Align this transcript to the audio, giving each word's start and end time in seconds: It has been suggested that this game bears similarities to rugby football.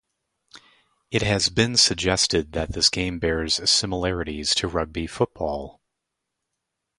It 1.11 1.21
has 1.21 1.49
been 1.49 1.77
suggested 1.77 2.53
that 2.53 2.73
this 2.73 2.89
game 2.89 3.19
bears 3.19 3.69
similarities 3.69 4.55
to 4.55 4.67
rugby 4.67 5.05
football. 5.05 5.79